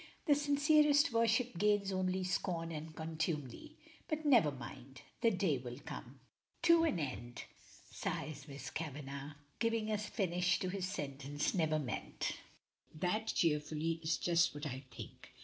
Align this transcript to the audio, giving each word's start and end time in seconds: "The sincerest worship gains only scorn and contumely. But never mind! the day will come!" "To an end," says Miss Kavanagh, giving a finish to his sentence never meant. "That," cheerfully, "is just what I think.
"The 0.25 0.33
sincerest 0.33 1.13
worship 1.13 1.59
gains 1.59 1.91
only 1.91 2.23
scorn 2.23 2.71
and 2.71 2.95
contumely. 2.95 3.77
But 4.07 4.25
never 4.25 4.49
mind! 4.51 5.03
the 5.21 5.29
day 5.29 5.59
will 5.59 5.77
come!" 5.77 6.19
"To 6.63 6.83
an 6.85 6.97
end," 6.97 7.43
says 7.91 8.47
Miss 8.47 8.71
Kavanagh, 8.71 9.33
giving 9.59 9.91
a 9.91 9.99
finish 9.99 10.57
to 10.61 10.69
his 10.69 10.87
sentence 10.87 11.53
never 11.53 11.77
meant. 11.77 12.31
"That," 12.95 13.27
cheerfully, 13.27 13.99
"is 14.01 14.17
just 14.17 14.55
what 14.55 14.65
I 14.65 14.85
think. 14.89 15.29